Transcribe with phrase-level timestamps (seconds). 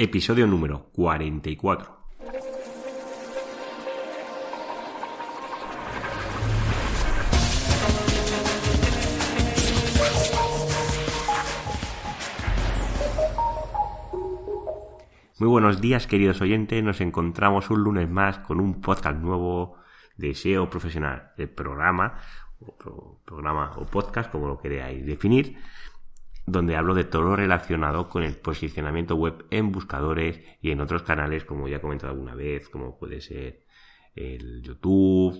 [0.00, 1.98] episodio número 44.
[15.40, 19.78] Muy buenos días queridos oyentes, nos encontramos un lunes más con un podcast nuevo
[20.16, 22.20] de SEO profesional, el programa
[22.60, 25.58] o programa o podcast como lo queráis definir
[26.50, 31.02] donde hablo de todo lo relacionado con el posicionamiento web en buscadores y en otros
[31.02, 33.64] canales, como ya he comentado alguna vez, como puede ser
[34.14, 35.36] el YouTube,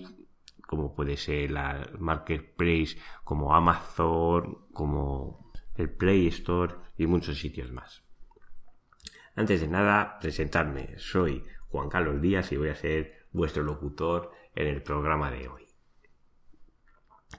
[0.67, 8.03] como puede ser la Marketplace, como Amazon, como el Play Store y muchos sitios más.
[9.35, 10.95] Antes de nada, presentarme.
[10.97, 15.68] Soy Juan Carlos Díaz y voy a ser vuestro locutor en el programa de hoy.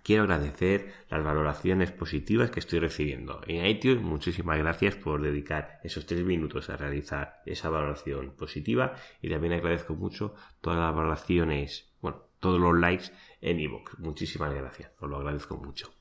[0.02, 3.40] Quiero agradecer las valoraciones positivas que estoy recibiendo.
[3.46, 9.30] En iTunes, muchísimas gracias por dedicar esos tres minutos a realizar esa valoración positiva y
[9.30, 13.98] también agradezco mucho todas las valoraciones, bueno, todos los likes en iVoox.
[13.98, 15.92] Muchísimas gracias, os lo agradezco mucho.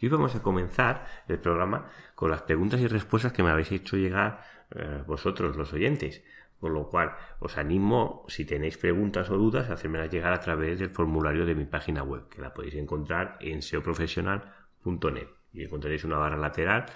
[0.00, 3.72] Y hoy vamos a comenzar el programa con las preguntas y respuestas que me habéis
[3.72, 6.22] hecho llegar eh, vosotros, los oyentes.
[6.60, 10.78] Con lo cual, os animo, si tenéis preguntas o dudas, a hacérmelas llegar a través
[10.78, 15.28] del formulario de mi página web, que la podéis encontrar en seoprofesional.net.
[15.52, 16.86] Y encontraréis una barra lateral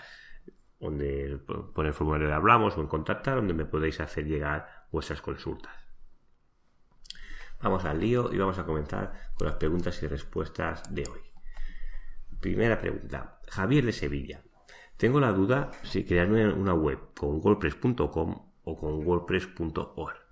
[0.79, 1.39] donde
[1.75, 5.73] pone el formulario de hablamos o en contactar, donde me podéis hacer llegar vuestras consultas.
[7.63, 11.21] Vamos al lío y vamos a comenzar con las preguntas y respuestas de hoy.
[12.39, 13.41] Primera pregunta.
[13.49, 14.43] Javier de Sevilla.
[14.99, 20.25] Tengo la duda si crearme una web con WordPress.com o con wordpress.org.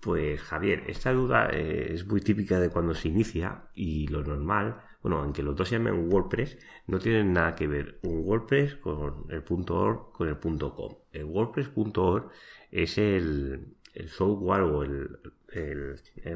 [0.00, 4.76] Pues Javier, esta duda eh, es muy típica de cuando se inicia y lo normal,
[5.02, 9.24] bueno, aunque los dos se llamen WordPress, no tienen nada que ver un WordPress con
[9.30, 10.94] el .org con el .com.
[11.10, 12.30] El WordPress.org
[12.70, 13.76] es el,
[14.08, 15.20] software o el,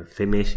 [0.07, 0.55] CMS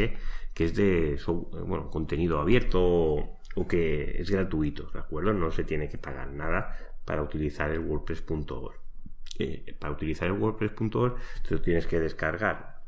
[0.53, 1.19] que es de
[1.67, 5.33] bueno, contenido abierto o que es gratuito, ¿de acuerdo?
[5.33, 8.80] No se tiene que pagar nada para utilizar el WordPress.org
[9.79, 11.15] para utilizar el WordPress.org
[11.49, 12.81] lo tienes que descargar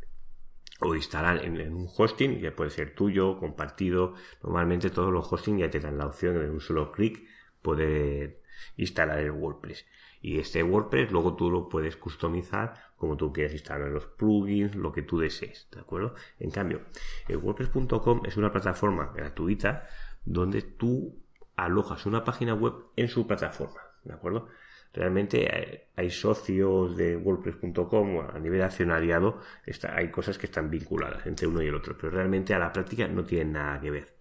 [0.80, 4.16] o instalar en, un hosting, que puede ser tuyo, compartido.
[4.44, 7.24] Normalmente todos los hosting ya te dan la opción de un solo clic
[7.62, 8.42] poder
[8.78, 9.86] instalar el WordPress.
[10.22, 14.94] Y este WordPress luego tú lo puedes customizar como tú quieras instalar los plugins, lo
[14.94, 16.16] que tú desees, ¿de acuerdo?
[16.40, 16.82] En cambio,
[17.28, 19.88] el WordPress.com es una plataforma gratuita
[20.24, 21.22] donde tú
[21.58, 24.48] alojas una página web en su plataforma, ¿de acuerdo?
[24.94, 31.48] Realmente hay, socios de WordPress.com a nivel accionariado, está, hay cosas que están vinculadas entre
[31.48, 34.14] uno y el otro, pero realmente a la práctica no tienen nada que ver.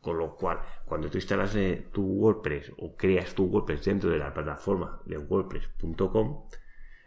[0.00, 4.18] Con lo cual, cuando tú instalas eh, tu WordPress o creas tu WordPress dentro de
[4.18, 6.48] la plataforma de WordPress.com,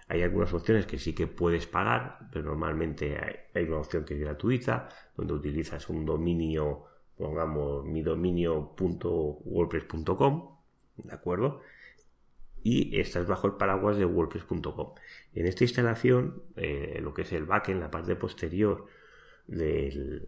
[0.07, 4.13] hay algunas opciones que sí que puedes pagar, pero normalmente hay, hay, una opción que
[4.15, 6.85] es gratuita, donde utilizas un dominio,
[7.15, 10.57] pongamos mi dominio.wordpress.com,
[10.97, 11.61] ¿de acuerdo?
[12.63, 14.93] Y estás bajo el paraguas de WordPress.com.
[15.33, 18.85] En esta instalación, eh, lo que es el backend, la parte posterior
[19.47, 20.27] del,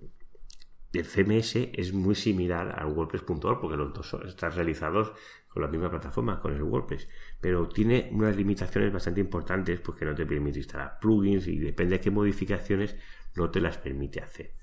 [0.91, 5.13] del CMS es muy similar al WordPress.org porque los dos están realizados
[5.47, 7.09] con la misma plataforma, con el WordPress,
[7.39, 12.01] pero tiene unas limitaciones bastante importantes porque no te permite instalar plugins y depende de
[12.01, 12.95] qué modificaciones
[13.35, 14.53] no te las permite hacer.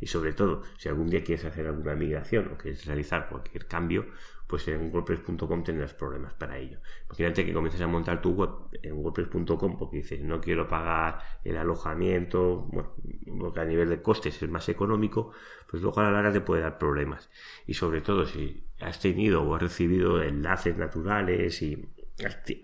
[0.00, 4.06] Y sobre todo, si algún día quieres hacer alguna migración o quieres realizar cualquier cambio,
[4.46, 6.78] pues en WordPress.com tendrás problemas para ello.
[7.06, 8.50] Imagínate que comiences a montar tu web
[8.82, 12.94] en WordPress.com porque dices, no quiero pagar el alojamiento, bueno,
[13.38, 15.32] porque a nivel de costes es más económico,
[15.68, 17.28] pues luego a la larga te puede dar problemas.
[17.66, 21.88] Y sobre todo, si has tenido o has recibido enlaces naturales y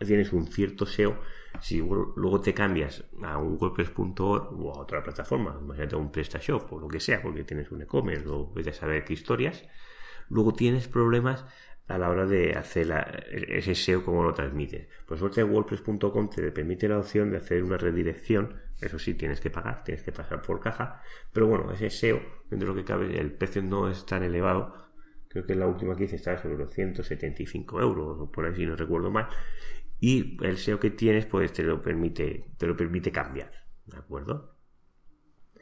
[0.06, 1.18] tienes un cierto SEO,
[1.60, 6.78] si luego te cambias a un WordPress.org o a otra plataforma, imagínate un PrestaShop o
[6.80, 9.64] lo que sea, porque tienes un e-commerce o vete a saber qué historias,
[10.28, 11.44] luego tienes problemas
[11.88, 12.88] a la hora de hacer
[13.30, 14.88] ese SEO como lo transmites.
[15.06, 19.50] Por suerte WordPress.com te permite la opción de hacer una redirección, eso sí tienes que
[19.50, 21.02] pagar, tienes que pasar por caja,
[21.32, 24.74] pero bueno, ese SEO, dentro de lo que cabe, el precio no es tan elevado,
[25.28, 28.66] creo que la última que hice estaba sobre los 175 euros, o por ahí si
[28.66, 29.28] no recuerdo mal,
[30.00, 33.52] y el SEO que tienes pues te lo permite, te lo permite cambiar,
[33.86, 34.56] ¿de acuerdo?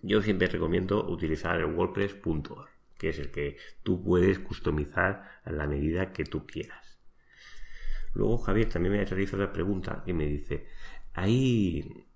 [0.03, 2.69] Yo siempre recomiendo utilizar el WordPress.org,
[3.01, 7.01] que es el que tú puedes customizar a la medida que tú quieras.
[8.13, 10.67] Luego Javier también me realizado la pregunta y me dice,
[11.15, 12.07] ahí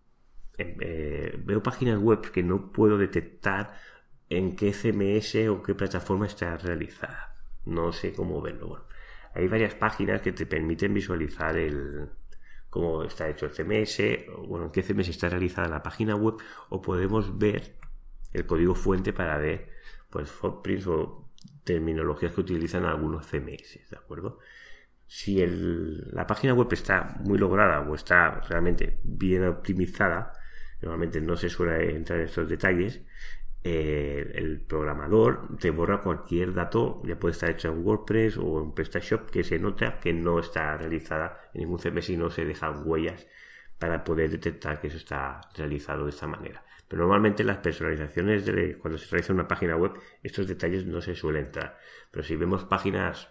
[0.59, 3.75] eh, veo páginas web que no puedo detectar
[4.29, 7.35] en qué CMS o qué plataforma está realizada.
[7.65, 8.87] No sé cómo verlo
[9.35, 12.09] hay varias páginas que te permiten visualizar el
[12.71, 16.37] cómo está hecho el CMS, o, bueno, en qué CMS está realizada la página web,
[16.71, 17.77] o podemos ver
[18.33, 19.74] el código fuente para ver
[20.15, 21.29] pues footprints o
[21.65, 24.39] terminologías que utilizan algunos CMS, ¿de acuerdo?
[25.09, 25.45] Si
[26.13, 30.33] la página web está muy lograda o está realmente bien optimizada,
[30.81, 33.03] normalmente no se suele entrar en estos detalles,
[33.65, 38.73] eh, el programador te borra cualquier dato, ya puede estar hecho en WordPress o en
[38.73, 42.87] PrestaShop, que se nota que no está realizada en ningún CMS y no se dejan
[42.87, 43.27] huellas
[43.81, 46.65] para poder detectar que eso está realizado de esta manera.
[46.95, 49.93] Normalmente las personalizaciones de cuando se realiza una página web,
[50.23, 51.79] estos detalles no se suelen entrar.
[52.11, 53.29] Pero si vemos páginas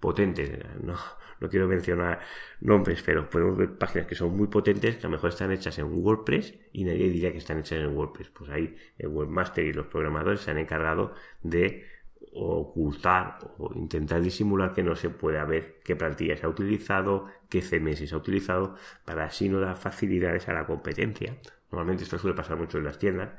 [0.00, 0.50] potentes,
[0.82, 0.96] no,
[1.40, 2.20] no quiero mencionar
[2.60, 5.78] nombres, pero podemos ver páginas que son muy potentes, que a lo mejor están hechas
[5.78, 8.30] en WordPress y nadie diría que están hechas en WordPress.
[8.30, 11.86] Pues ahí el webmaster y los programadores se han encargado de
[12.32, 17.62] ocultar o intentar disimular que no se pueda ver qué plantilla se ha utilizado, qué
[17.62, 21.36] CMS se ha utilizado, para así no dar facilidades a la competencia.
[21.74, 23.30] Normalmente esto suele pasar mucho en las tiendas,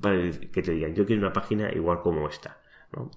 [0.00, 2.58] para que te digan, yo quiero una página igual como esta.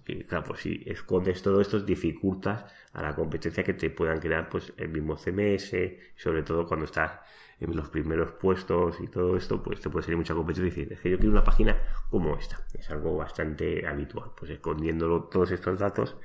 [0.08, 4.50] Y claro, pues si escondes todo esto, dificultas a la competencia que te puedan crear
[4.50, 5.74] pues el mismo CMS,
[6.16, 7.20] sobre todo cuando estás
[7.62, 11.00] en los primeros puestos y todo esto, pues te puede salir mucha competencia y decir,
[11.02, 11.78] que yo quiero una página
[12.10, 12.66] como esta.
[12.74, 16.18] Es algo bastante habitual, pues escondiendo todos estos datos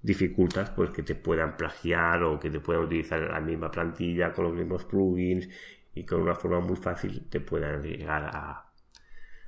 [0.00, 4.44] dificultas pues que te puedan plagiar o que te puedan utilizar la misma plantilla con
[4.44, 5.48] los mismos plugins
[5.94, 8.72] y con una forma muy fácil te puedan llegar a,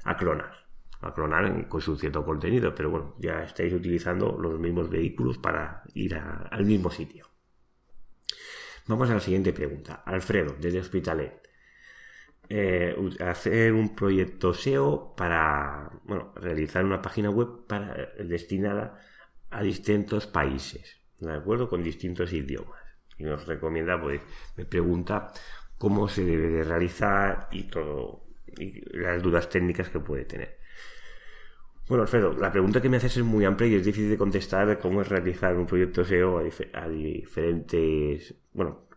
[0.04, 0.64] a clonar
[1.04, 5.82] a clonar con su cierto contenido, pero bueno, ya estáis utilizando los mismos vehículos para
[5.94, 7.26] ir al mismo sitio.
[8.86, 10.02] Vamos a la siguiente pregunta.
[10.04, 11.42] Alfredo, desde Hospitalet.
[12.48, 19.00] Eh, hacer un proyecto SEO para bueno, realizar una página web para, destinada
[19.50, 21.70] a distintos países, ¿de acuerdo?
[21.70, 22.80] Con distintos idiomas.
[23.16, 24.20] Y nos recomienda, pues,
[24.56, 25.32] me pregunta
[25.84, 28.24] cómo se debe de realizar y todo,
[28.56, 30.56] y las dudas técnicas que puede tener.
[31.86, 34.78] Bueno, Alfredo, la pregunta que me haces es muy amplia y es difícil de contestar
[34.78, 38.88] cómo es realizar un proyecto SEO a, diferentes, bueno,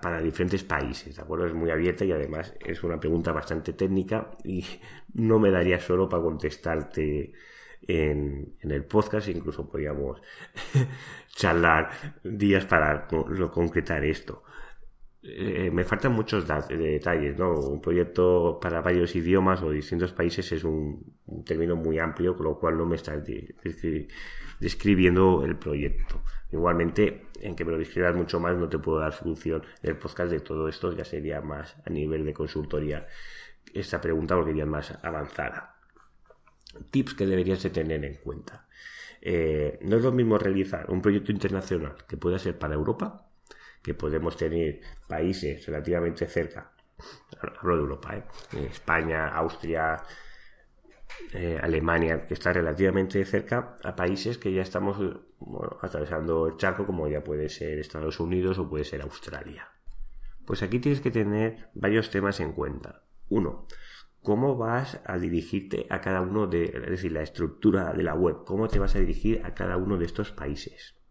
[0.00, 1.44] para diferentes países, ¿de acuerdo?
[1.44, 4.64] Es muy abierta y además es una pregunta bastante técnica y
[5.12, 7.34] no me daría solo para contestarte
[7.86, 10.22] en, en el podcast, incluso podríamos
[11.36, 11.90] charlar
[12.24, 14.42] días para concretar esto.
[15.24, 17.52] Eh, me faltan muchos detalles, ¿no?
[17.54, 21.14] Un proyecto para varios idiomas o distintos países es un,
[21.44, 23.22] término muy amplio, con lo cual no me estás
[24.58, 26.22] describiendo el proyecto.
[26.50, 29.62] Igualmente, en que me lo describas mucho más, no te puedo dar solución.
[29.82, 33.06] El podcast de todo esto ya sería más a nivel de consultoría
[33.72, 35.76] esta pregunta porque ya es más avanzada.
[36.90, 38.66] Tips que deberías de tener en cuenta.
[39.20, 43.31] Eh, no es lo mismo realizar un proyecto internacional que pueda ser para Europa
[43.82, 46.72] que podemos tener países relativamente cerca,
[47.60, 48.24] hablo de Europa, ¿eh?
[48.70, 50.02] España, Austria,
[51.32, 54.98] eh, Alemania, que está relativamente cerca a países que ya estamos
[55.80, 59.68] atravesando el charco, como ya puede ser Estados Unidos o puede ser Australia.
[60.46, 63.04] Pues aquí tienes que tener varios temas en cuenta.
[63.28, 63.66] Uno,
[64.22, 68.44] cómo vas a dirigirte a cada uno de, es decir, la estructura de la web,
[68.44, 71.01] cómo te vas a dirigir a cada uno de estos países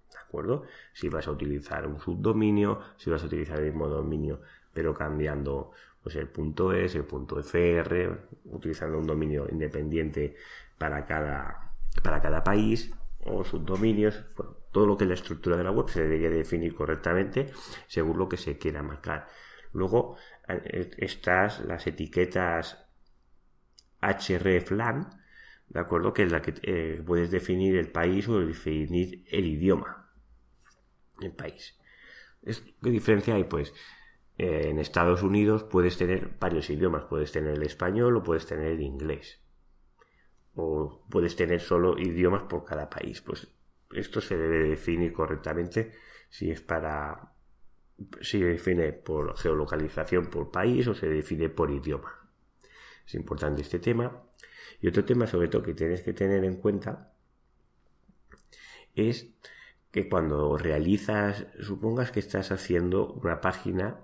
[0.93, 4.41] Si vas a utilizar un subdominio, si vas a utilizar el mismo dominio,
[4.73, 10.35] pero cambiando pues el punto .es, el punto .fr, utilizando un dominio independiente
[10.77, 14.23] para cada, para cada país o subdominios,
[14.71, 17.51] todo lo que es la estructura de la web se debería definir correctamente
[17.87, 19.27] según lo que se quiera marcar.
[19.73, 20.15] Luego
[20.47, 22.83] eh, estas las etiquetas
[24.01, 25.07] hreflang,
[25.69, 26.13] ¿de acuerdo?
[26.13, 30.01] Que es la que eh, puedes definir el país o definir el idioma
[31.23, 31.77] el país.
[32.43, 33.43] ¿Qué diferencia hay?
[33.43, 33.73] Pues
[34.37, 38.71] eh, en Estados Unidos puedes tener varios idiomas, puedes tener el español o puedes tener
[38.71, 39.39] el inglés.
[40.55, 43.21] O puedes tener solo idiomas por cada país.
[43.21, 43.47] Pues
[43.93, 45.91] esto se debe definir correctamente
[46.29, 47.33] si es para
[48.21, 52.29] si se define por geolocalización por país o se define por idioma.
[53.05, 54.23] Es importante este tema.
[54.81, 57.13] Y otro tema sobre todo que tienes que tener en cuenta
[58.95, 59.27] es
[59.91, 63.99] que cuando realizas, supongas que estás haciendo una página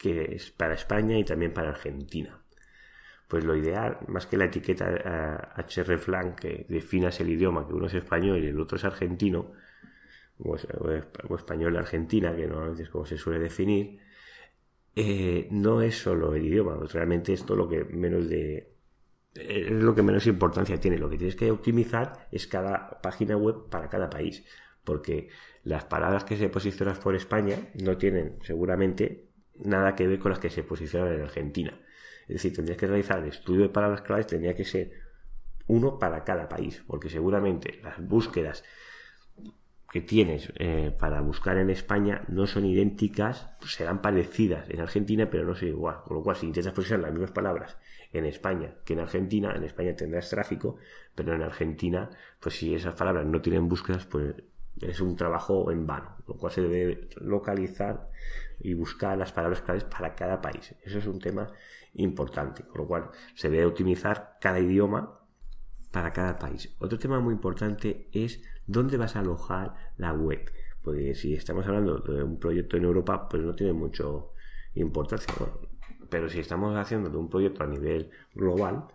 [0.00, 2.40] que es para España y también para Argentina.
[3.28, 7.94] Pues lo ideal, más que la etiqueta hreflang que definas el idioma, que uno es
[7.94, 9.52] español y el otro es argentino,
[10.38, 10.56] o,
[11.36, 13.98] español Argentina, que normalmente es como se suele definir,
[14.94, 18.72] eh, no es solo el idioma, realmente esto lo que menos de
[19.34, 20.98] es lo que menos importancia tiene.
[20.98, 24.44] Lo que tienes que optimizar es cada página web para cada país
[24.84, 25.28] porque
[25.64, 29.28] las palabras que se posicionan por España no tienen seguramente
[29.64, 31.80] nada que ver con las que se posicionan en Argentina.
[32.22, 34.92] Es decir, tendrías que realizar el estudio de palabras claves, tendría que ser
[35.66, 38.64] uno para cada país, porque seguramente las búsquedas
[39.92, 45.44] que tienes eh, para buscar en España no son idénticas, serán parecidas en Argentina, pero
[45.44, 46.02] no son igual.
[46.04, 47.76] Con lo cual, si intentas posicionar las mismas palabras
[48.12, 50.78] en España que en Argentina, en España tendrás tráfico,
[51.14, 52.08] pero en Argentina,
[52.40, 54.34] pues si esas palabras no tienen búsquedas, pues
[54.80, 58.10] es un trabajo en vano, lo cual se debe localizar
[58.60, 60.74] y buscar las palabras claves para cada país.
[60.82, 61.48] Eso es un tema
[61.94, 65.20] importante, con lo cual se debe optimizar cada idioma
[65.90, 66.74] para cada país.
[66.78, 70.50] Otro tema muy importante es dónde vas a alojar la web.
[70.82, 74.32] Porque si estamos hablando de un proyecto en Europa, pues no tiene mucho
[74.74, 75.32] importancia.
[76.08, 78.88] pero si estamos haciendo de un proyecto a nivel global,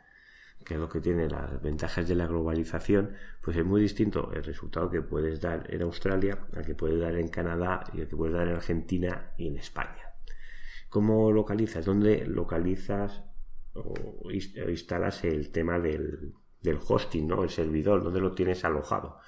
[0.67, 4.43] que es lo que tiene las ventajas de la globalización, pues es muy distinto el
[4.43, 8.17] resultado que puedes dar en Australia al que puedes dar en Canadá y el que
[8.17, 10.11] puedes dar en Argentina y en España.
[10.89, 11.85] ¿Cómo localizas?
[11.85, 13.23] ¿Dónde localizas
[13.75, 16.33] o instalas el tema del,
[16.85, 17.43] hosting, ¿no?
[17.43, 18.03] el servidor?
[18.03, 19.19] ¿Dónde lo tienes alojado?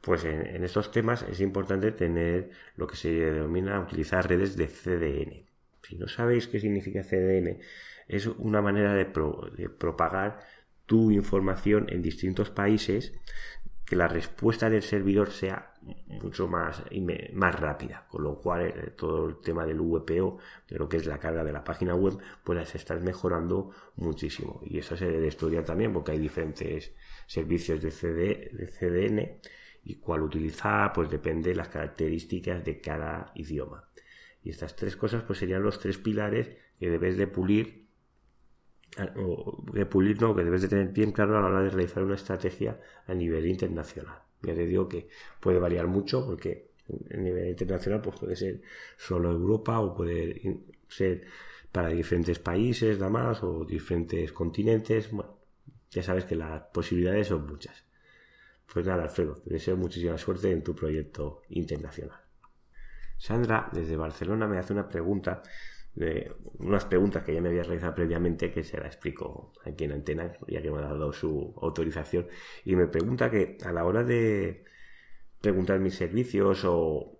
[0.00, 5.48] Pues en, estos temas es importante tener lo que se denomina utilizar redes de CDN.
[5.82, 7.58] Si no sabéis qué significa CDN,
[8.06, 10.38] es una manera de propagar
[10.88, 13.12] tu información en distintos países,
[13.84, 15.74] que la respuesta del servidor sea
[16.06, 16.82] mucho más,
[17.34, 21.06] más rápida, con lo cual eh, todo el tema del VPO, de lo que es
[21.06, 24.60] la carga de la página web, pues estar mejorando muchísimo.
[24.64, 26.94] Y eso se debe estudiar también porque hay diferentes
[27.26, 29.40] servicios de, CD, de CDN
[29.84, 33.88] y cuál utilizar, pues depende de las características de cada idioma.
[34.42, 37.87] Y estas tres cosas pues serían los tres pilares que debes de pulir
[39.16, 42.02] o de pulir no, que debes de tener bien claro a la hora de realizar
[42.02, 44.22] una estrategia a nivel internacional.
[44.42, 45.08] Ya te digo que
[45.40, 46.70] puede variar mucho porque
[47.12, 48.62] a nivel internacional pues puede ser
[48.96, 51.26] solo Europa o puede ser
[51.70, 55.10] para diferentes países nada más o diferentes continentes.
[55.10, 55.38] Bueno,
[55.90, 57.84] ya sabes que las posibilidades son muchas.
[58.72, 62.20] Pues nada, Alfredo, te deseo muchísima suerte en tu proyecto internacional.
[63.16, 65.42] Sandra, desde Barcelona, me hace una pregunta
[66.58, 70.32] unas preguntas que ya me había realizado previamente que se la explico aquí en antena,
[70.46, 72.26] ya que me ha dado su autorización.
[72.64, 74.64] Y me pregunta que a la hora de
[75.40, 77.18] preguntar mis servicios o,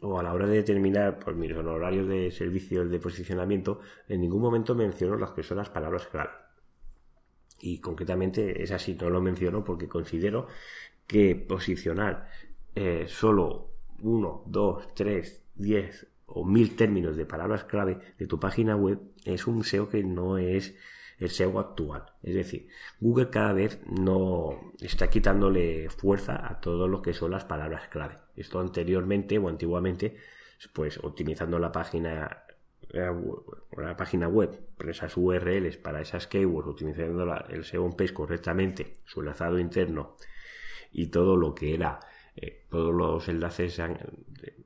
[0.00, 4.42] o a la hora de determinar pues, mis honorarios de servicios de posicionamiento, en ningún
[4.42, 6.30] momento menciono las que son las palabras clave.
[7.60, 10.46] Y concretamente es así, no lo menciono porque considero
[11.06, 12.28] que posicionar
[12.74, 18.76] eh, solo uno, dos, tres, diez o mil términos de palabras clave de tu página
[18.76, 20.76] web es un SEO que no es
[21.18, 22.04] el SEO actual.
[22.22, 22.68] Es decir,
[23.00, 28.18] Google cada vez no está quitándole fuerza a todo lo que son las palabras clave.
[28.36, 30.16] Esto anteriormente o antiguamente,
[30.72, 32.44] pues optimizando la página
[32.92, 39.20] la página web, esas URLs para esas keywords, utilizando el SEO on page correctamente, su
[39.20, 40.16] enlazado interno
[40.90, 42.00] y todo lo que era
[42.40, 43.80] eh, todos los enlaces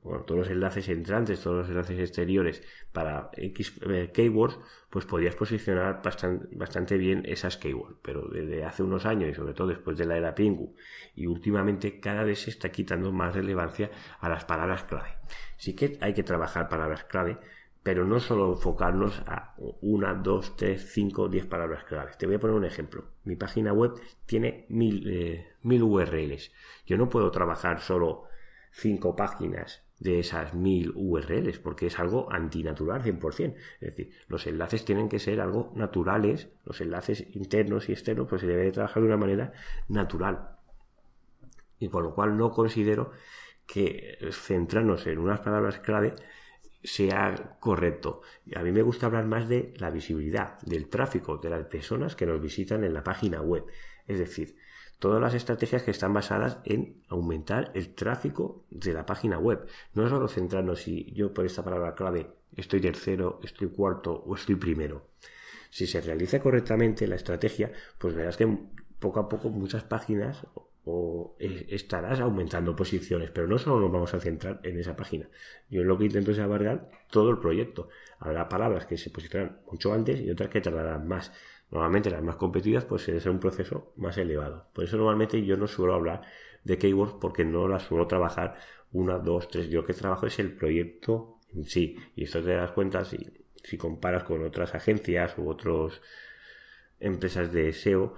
[0.03, 2.61] todos los enlaces entrantes, todos los enlaces exteriores
[2.91, 7.97] para X eh, keywords, pues podías posicionar bastante, bien esas keywords.
[8.03, 10.75] Pero desde hace unos años y sobre todo después de la era Pingu
[11.15, 13.89] y últimamente cada vez se está quitando más relevancia
[14.19, 15.17] a las palabras clave.
[15.57, 17.39] Sí que hay que trabajar palabras clave,
[17.83, 22.17] pero no solo enfocarnos a una, dos, tres, cinco, diez palabras claves.
[22.17, 23.09] Te voy a poner un ejemplo.
[23.25, 23.91] Mi página web
[24.25, 26.51] tiene mil, eh, mil URLs.
[26.85, 28.23] Yo no puedo trabajar solo
[28.71, 33.55] cinco páginas de esas mil URLs porque es algo antinatural 100%.
[33.81, 38.41] Es decir, los enlaces tienen que ser algo naturales, los enlaces internos y externos pues
[38.41, 39.51] se debe trabajar de una manera
[39.89, 40.57] natural.
[41.79, 43.11] Y por lo cual no considero
[43.65, 46.13] que centrarnos en unas palabras clave
[46.83, 48.21] sea correcto.
[48.55, 52.25] A mí me gusta hablar más de la visibilidad, del tráfico, de las personas que
[52.25, 53.65] nos visitan en la página web.
[54.07, 54.57] Es decir,
[54.99, 59.67] todas las estrategias que están basadas en aumentar el tráfico de la página web.
[59.93, 64.55] No solo centrarnos si yo por esta palabra clave estoy tercero, estoy cuarto o estoy
[64.55, 65.09] primero.
[65.69, 68.47] Si se realiza correctamente la estrategia, pues verás que
[68.99, 70.45] poco a poco muchas páginas
[70.85, 75.29] o estarás aumentando posiciones, pero no solo nos vamos a centrar en esa página.
[75.69, 77.87] Yo lo que intento es abarcar todo el proyecto.
[78.19, 81.31] Habrá palabras que se posicionarán mucho antes y otras que tardarán más.
[81.71, 84.67] Normalmente las más competidas pues ser un proceso más elevado.
[84.73, 86.21] Por eso normalmente yo no suelo hablar
[86.63, 88.57] de keywords porque no las suelo trabajar
[88.91, 89.69] una, dos, tres.
[89.69, 91.97] Yo que trabajo es el proyecto en sí.
[92.15, 93.25] Y esto te das cuenta si,
[93.63, 96.01] si comparas con otras agencias u otras
[96.99, 98.15] empresas de SEO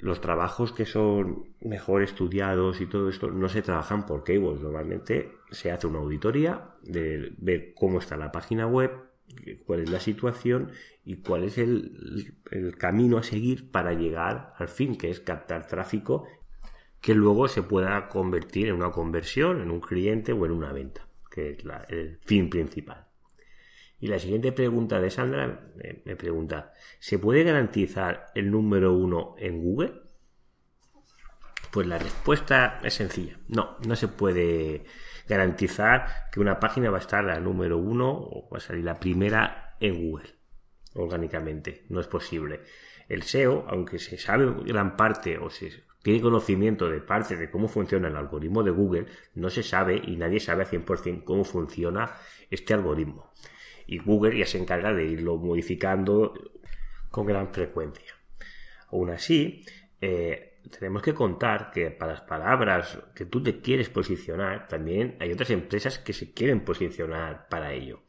[0.00, 4.62] los trabajos que son mejor estudiados y todo esto no se trabajan por keywords.
[4.62, 8.90] Normalmente se hace una auditoría de ver cómo está la página web,
[9.66, 10.72] cuál es la situación
[11.04, 15.66] y cuál es el, el camino a seguir para llegar al fin, que es captar
[15.66, 16.26] tráfico
[17.00, 21.08] que luego se pueda convertir en una conversión, en un cliente o en una venta,
[21.30, 23.06] que es el fin principal.
[24.00, 25.72] Y la siguiente pregunta de Sandra
[26.04, 29.92] me pregunta, ¿se puede garantizar el número uno en Google?
[31.70, 33.38] Pues la respuesta es sencilla.
[33.46, 34.84] No, no se puede
[35.28, 38.98] garantizar que una página va a estar la número uno o va a salir la
[38.98, 40.40] primera en Google
[40.94, 41.84] orgánicamente.
[41.88, 42.62] No es posible.
[43.08, 47.68] El SEO, aunque se sabe gran parte o se tiene conocimiento de parte de cómo
[47.68, 52.14] funciona el algoritmo de Google, no se sabe y nadie sabe a 100% cómo funciona
[52.50, 53.30] este algoritmo.
[53.90, 56.32] Y Google ya se encarga de irlo modificando
[57.10, 58.14] con gran frecuencia.
[58.92, 59.64] Aún así,
[60.00, 65.32] eh, tenemos que contar que para las palabras que tú te quieres posicionar, también hay
[65.32, 68.04] otras empresas que se quieren posicionar para ello.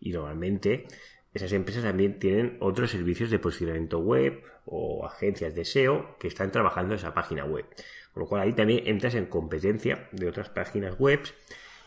[0.00, 0.88] Y normalmente
[1.32, 6.50] esas empresas también tienen otros servicios de posicionamiento web o agencias de SEO que están
[6.50, 7.66] trabajando en esa página web.
[8.12, 11.20] Con lo cual ahí también entras en competencia de otras páginas web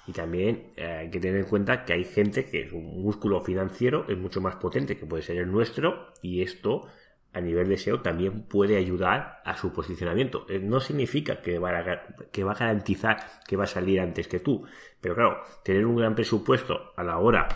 [0.06, 3.42] y también eh, hay que tener en cuenta que hay gente que es un músculo
[3.42, 6.88] financiero, es mucho más potente que puede ser el nuestro y esto
[7.32, 10.46] a nivel de SEO también puede ayudar a su posicionamiento.
[10.50, 13.18] Eh, no significa que va, a, que va a garantizar
[13.48, 14.66] que va a salir antes que tú,
[15.02, 17.48] pero claro, tener un gran presupuesto a la hora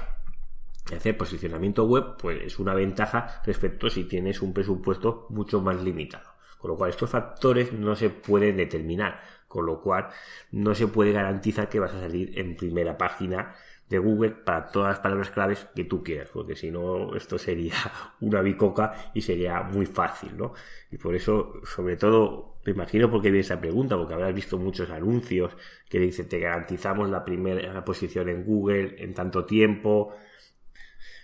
[0.95, 6.29] hacer posicionamiento web, pues es una ventaja respecto si tienes un presupuesto mucho más limitado.
[6.57, 10.09] Con lo cual estos factores no se pueden determinar, con lo cual
[10.51, 13.55] no se puede garantizar que vas a salir en primera página
[13.89, 17.73] de Google para todas las palabras claves que tú quieras, porque si no esto sería
[18.19, 20.53] una bicoca y sería muy fácil, ¿no?
[20.91, 24.89] Y por eso, sobre todo, me imagino porque vi esa pregunta, porque habrás visto muchos
[24.89, 25.55] anuncios
[25.89, 30.13] que dicen te garantizamos la primera posición en Google en tanto tiempo,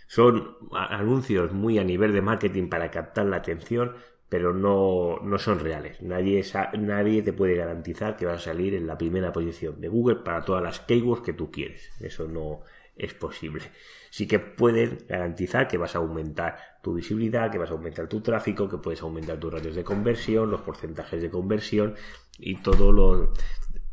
[0.08, 3.96] son anuncios muy a nivel de marketing para captar la atención,
[4.34, 6.02] pero no, no son reales.
[6.02, 6.44] Nadie,
[6.80, 10.44] nadie te puede garantizar que vas a salir en la primera posición de Google para
[10.44, 11.92] todas las keywords que tú quieres.
[12.00, 12.62] Eso no
[12.96, 13.62] es posible.
[14.10, 18.22] Sí que pueden garantizar que vas a aumentar tu visibilidad, que vas a aumentar tu
[18.22, 21.94] tráfico, que puedes aumentar tus radios de conversión, los porcentajes de conversión
[22.40, 23.30] y todas las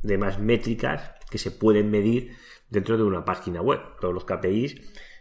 [0.00, 2.35] demás métricas que se pueden medir
[2.70, 3.81] dentro de una página web.
[4.00, 4.81] Todos los KPIs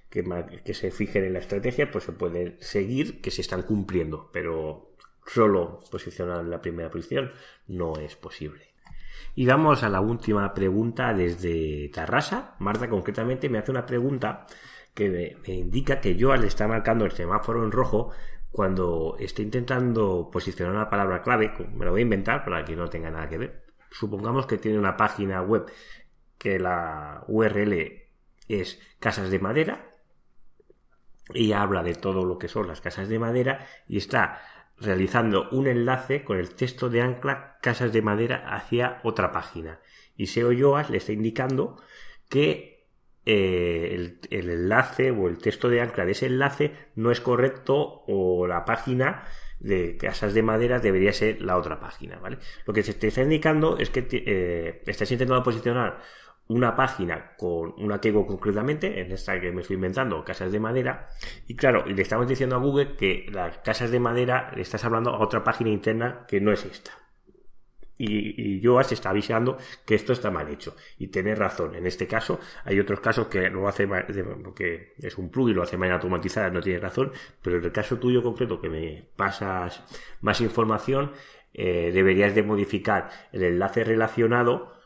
[0.09, 4.88] que, se fijen en la estrategia, pues se puede seguir que se están cumpliendo, pero
[5.29, 7.31] solo posicionar en la primera posición
[7.67, 8.73] no es posible.
[9.35, 12.55] Y vamos a la última pregunta desde Tarrasa.
[12.59, 14.45] Marta concretamente me hace una pregunta
[14.93, 18.11] que me, indica que yo al estar marcando el semáforo en rojo
[18.51, 22.87] cuando esté intentando posicionar una palabra clave, me lo voy a inventar para que no
[22.89, 23.63] tenga nada que ver.
[23.91, 25.71] Supongamos que tiene una página web
[26.37, 27.73] que la URL
[28.47, 29.89] es casas de madera
[31.33, 34.41] y habla de todo lo que son las casas de madera y está
[34.81, 39.79] realizando un enlace con el texto de ancla casas de madera hacia otra página.
[40.15, 41.81] Y SEO Yoas le está indicando
[42.29, 42.87] que
[43.25, 48.47] eh, el, enlace o el texto de ancla de ese enlace no es correcto o
[48.47, 49.23] la página
[49.59, 52.37] de casas de madera debería ser la otra página, ¿vale?
[52.65, 55.99] Lo que se te está indicando es que eh, estás intentando posicionar
[56.49, 61.09] una página con una keyword concretamente, en esta que me estoy inventando, casas de madera,
[61.47, 65.11] y claro, le estamos diciendo a Google que las casas de madera le estás hablando
[65.11, 66.91] a otra página interna que no es esta.
[67.99, 70.75] Y, y Yoast está avisando que esto está mal hecho.
[70.97, 71.75] Y tiene razón.
[71.75, 73.87] En este caso, hay otros casos que lo hace
[74.41, 77.11] porque es un plugin, lo hace manera automatizada, no tiene razón.
[77.41, 79.83] Pero en el caso tuyo concreto, que me pasas
[80.21, 81.11] más información,
[81.53, 84.78] eh, deberías de modificar el enlace relacionado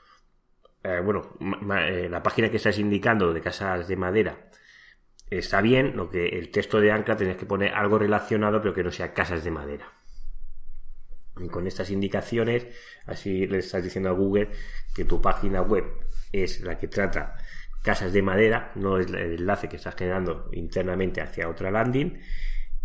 [0.84, 1.38] eh, bueno,
[1.78, 4.50] eh, la página que estás indicando de casas de madera
[5.30, 8.84] está bien, lo que el texto de ancla tienes que poner algo relacionado, pero que
[8.84, 9.92] no sea casas de madera.
[11.40, 12.68] Y con estas indicaciones,
[13.06, 14.50] así le estás diciendo a Google
[14.94, 15.86] que tu página web
[16.32, 17.36] es la que trata
[17.82, 22.20] casas de madera, no es el enlace que estás generando internamente hacia otra landing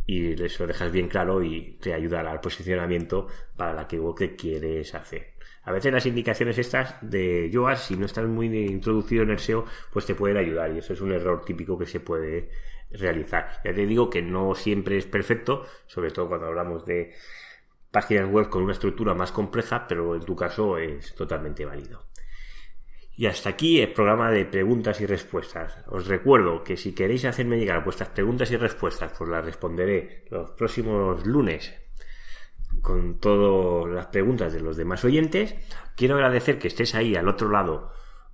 [0.09, 3.27] y eso lo dejas bien claro y te ayudará al posicionamiento
[3.59, 5.35] para la que quieres hacer.
[5.65, 9.67] A veces las indicaciones estas de Yoast, si no estás muy introducido en el SEO,
[9.93, 12.49] pues te pueden ayudar y eso es un error típico que se puede
[12.91, 13.61] realizar.
[13.63, 17.13] Ya te digo que no siempre es perfecto, sobre todo cuando hablamos de
[17.91, 22.08] páginas web con una estructura más compleja, pero en tu caso es totalmente válido.
[23.19, 25.77] Y hasta aquí el programa de preguntas y respuestas.
[25.89, 30.53] Os recuerdo que si queréis hacerme llegar vuestras preguntas y respuestas, pues las responderé los
[30.53, 31.75] próximos lunes
[32.81, 35.57] con todas las preguntas de los demás oyentes.
[35.97, 37.91] Quiero agradecer que estés ahí al otro lado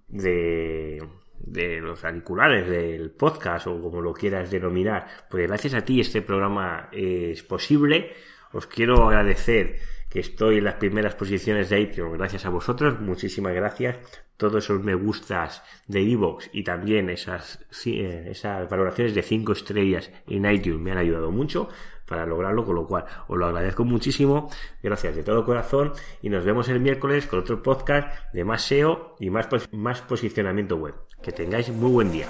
[0.06, 1.02] de,
[1.38, 6.20] de los auriculares del podcast o como lo quieras denominar, pues gracias a ti este
[6.20, 8.12] programa es posible.
[8.52, 9.78] Os quiero agradecer
[10.20, 13.00] estoy en las primeras posiciones de iTunes gracias a vosotros.
[13.00, 13.98] Muchísimas gracias.
[14.36, 20.10] Todos esos me gustas de Evox y también esas, eh, esas valoraciones de 5 estrellas
[20.26, 21.68] en iTunes me han ayudado mucho
[22.06, 24.50] para lograrlo, con lo cual os lo agradezco muchísimo.
[24.82, 29.16] Gracias de todo corazón y nos vemos el miércoles con otro podcast de más SEO
[29.20, 30.94] y más, más posicionamiento web.
[31.22, 32.28] Que tengáis muy buen día.